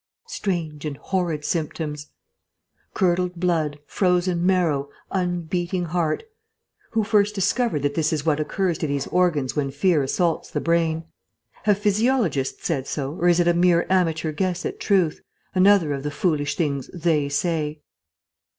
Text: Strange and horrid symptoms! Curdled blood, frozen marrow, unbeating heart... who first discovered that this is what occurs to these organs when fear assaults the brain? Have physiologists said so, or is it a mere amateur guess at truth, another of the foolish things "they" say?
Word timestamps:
Strange 0.25 0.83
and 0.83 0.97
horrid 0.97 1.45
symptoms! 1.45 2.09
Curdled 2.95 3.35
blood, 3.35 3.77
frozen 3.85 4.43
marrow, 4.43 4.89
unbeating 5.11 5.85
heart... 5.85 6.23
who 6.93 7.03
first 7.03 7.35
discovered 7.35 7.83
that 7.83 7.93
this 7.93 8.11
is 8.11 8.25
what 8.25 8.39
occurs 8.39 8.79
to 8.79 8.87
these 8.87 9.05
organs 9.05 9.55
when 9.55 9.69
fear 9.69 10.01
assaults 10.01 10.49
the 10.49 10.59
brain? 10.59 11.03
Have 11.65 11.77
physiologists 11.77 12.65
said 12.65 12.87
so, 12.87 13.13
or 13.13 13.27
is 13.27 13.39
it 13.39 13.47
a 13.47 13.53
mere 13.53 13.85
amateur 13.91 14.31
guess 14.31 14.65
at 14.65 14.79
truth, 14.79 15.21
another 15.53 15.93
of 15.93 16.01
the 16.01 16.09
foolish 16.09 16.55
things 16.55 16.89
"they" 16.91 17.29
say? 17.29 17.81